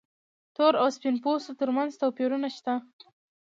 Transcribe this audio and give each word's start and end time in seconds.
تور 0.55 0.73
او 0.81 0.87
سپین 0.95 1.15
پوستو 1.23 1.51
تر 1.59 1.69
منځ 1.75 1.91
توپیرونه 2.01 2.47
شته. 2.55 2.73